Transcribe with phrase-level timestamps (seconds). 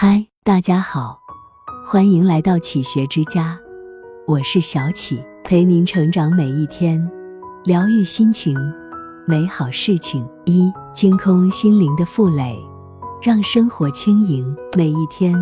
[0.00, 1.18] 嗨，大家好，
[1.84, 3.58] 欢迎来到启学之家，
[4.28, 7.04] 我是小启，陪您成长每一天，
[7.64, 8.56] 疗愈心情，
[9.26, 10.24] 美好事情。
[10.44, 12.56] 一清空心灵的负累，
[13.20, 14.56] 让生活轻盈。
[14.76, 15.34] 每一天，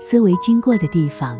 [0.00, 1.38] 思维经过的地方，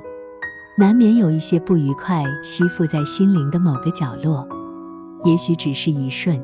[0.78, 4.46] 难免有一些不愉快吸附在心灵的某个角落，
[5.24, 6.40] 也许只是一瞬，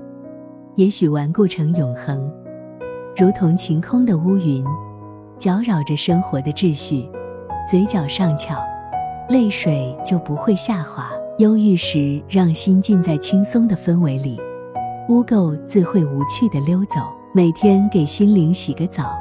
[0.75, 2.29] 也许顽固成永恒，
[3.17, 4.67] 如同晴空的乌云。
[5.43, 7.11] 搅扰着生活的秩序，
[7.69, 8.55] 嘴角上翘，
[9.29, 11.11] 泪水就不会下滑。
[11.39, 14.41] 忧郁时，让心浸在轻松的氛围里，
[15.09, 17.01] 污垢自会无趣的溜走。
[17.35, 19.17] 每天给心灵洗个澡，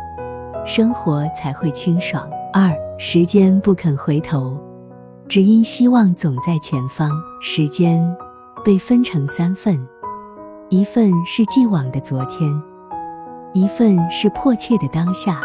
[0.63, 2.29] 生活才会清爽。
[2.53, 4.55] 二，时间不肯回头，
[5.27, 7.09] 只因希望总在前方。
[7.41, 7.99] 时间
[8.63, 9.83] 被分成三份，
[10.69, 12.47] 一份是既往的昨天，
[13.53, 15.41] 一份是迫切的当下。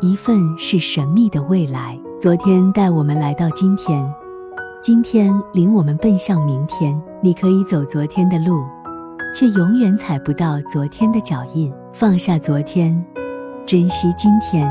[0.00, 4.06] 一份是神秘的未来，昨天带我们来到今天，
[4.82, 7.00] 今天领我们奔向明天。
[7.22, 8.62] 你可以走昨天的路，
[9.34, 11.72] 却永远踩不到昨天的脚印。
[11.94, 13.02] 放下昨天，
[13.64, 14.70] 珍惜今天，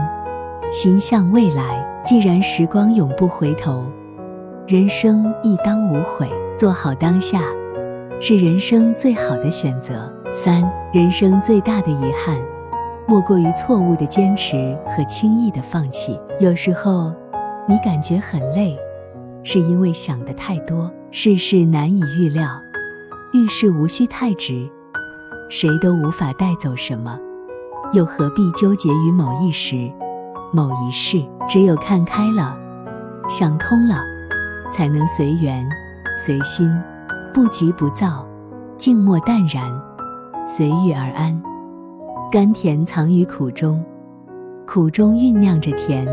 [0.72, 1.84] 心向未来。
[2.06, 3.84] 既然时光永不回头，
[4.68, 6.30] 人生亦当无悔。
[6.56, 7.42] 做好当下，
[8.22, 10.14] 是人生最好的选择。
[10.32, 10.64] 三，
[10.94, 12.38] 人生最大的遗憾。
[13.08, 16.20] 莫过于错误的坚持和轻易的放弃。
[16.40, 17.14] 有时候，
[17.68, 18.78] 你感觉很累，
[19.44, 22.50] 是因为想的太多，世事难以预料，
[23.34, 24.68] 遇事无需太直，
[25.50, 27.16] 谁都无法带走什么，
[27.94, 29.92] 又何必纠结于某一时、
[30.52, 31.24] 某一事？
[31.48, 32.58] 只有看开了，
[33.30, 34.00] 想通了，
[34.72, 35.64] 才能随缘、
[36.26, 36.76] 随心，
[37.32, 38.26] 不急不躁，
[38.78, 39.64] 静默淡然，
[40.44, 41.40] 随遇而安。
[42.36, 43.82] 甘甜藏于苦中，
[44.68, 46.06] 苦中酝酿着甜。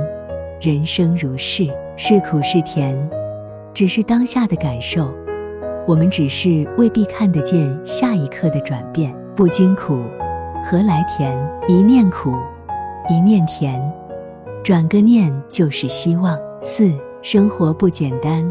[0.61, 2.97] 人生如是，是苦是甜，
[3.75, 5.13] 只是当下的感受。
[5.85, 9.13] 我们只是未必看得见下一刻的转变。
[9.35, 10.01] 不经苦，
[10.65, 11.37] 何来甜？
[11.67, 12.33] 一念苦，
[13.11, 13.83] 一念甜，
[14.63, 16.39] 转个念就是希望。
[16.63, 18.49] 四，生活不简单，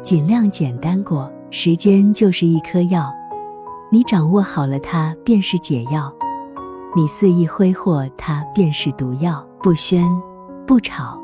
[0.00, 1.28] 尽量简单过。
[1.50, 3.12] 时间就是一颗药，
[3.90, 6.14] 你掌握好了它，便是解药。
[6.94, 9.46] 你肆意挥霍它，便是毒药。
[9.62, 10.08] 不喧，
[10.66, 11.20] 不吵，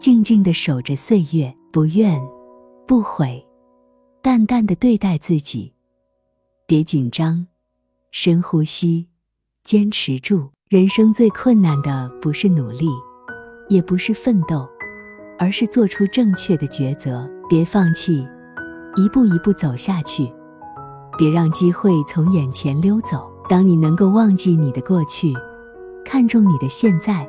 [0.00, 2.20] 静静地守着岁月，不怨，
[2.86, 3.46] 不悔，
[4.22, 5.72] 淡淡的对待自己。
[6.66, 7.46] 别紧张，
[8.10, 9.06] 深呼吸，
[9.62, 10.50] 坚持住。
[10.68, 12.88] 人生最困难的不是努力，
[13.68, 14.66] 也不是奋斗，
[15.38, 17.30] 而是做出正确的抉择。
[17.48, 18.26] 别放弃，
[18.96, 20.32] 一步一步走下去。
[21.18, 23.30] 别让机会从眼前溜走。
[23.48, 25.32] 当你能够忘记你的过去，
[26.04, 27.26] 看重你的现在，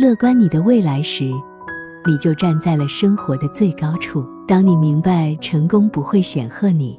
[0.00, 1.30] 乐观你的未来时，
[2.06, 4.24] 你就站在了生活的最高处。
[4.48, 6.98] 当你明白成功不会显赫你，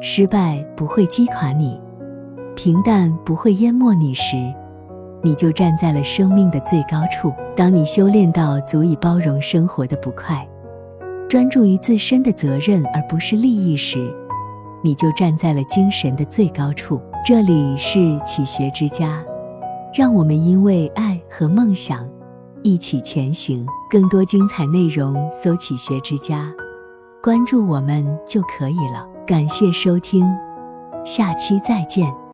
[0.00, 1.80] 失败不会击垮你，
[2.54, 4.36] 平淡不会淹没你时，
[5.20, 7.32] 你就站在了生命的最高处。
[7.56, 10.46] 当你修炼到足以包容生活的不快，
[11.28, 14.14] 专注于自身的责任而不是利益时，
[14.82, 17.00] 你就站在了精神的最高处。
[17.26, 19.22] 这里是启学之家，
[19.94, 22.08] 让我们因为爱和梦想
[22.62, 23.66] 一起前行。
[23.90, 26.52] 更多精彩内容，搜“启学之家”，
[27.22, 29.06] 关注我们就可以了。
[29.26, 30.26] 感谢收听，
[31.04, 32.12] 下期再见。